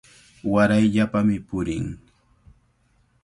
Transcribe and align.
Warayllapami 0.53 1.37
purin. 1.47 1.85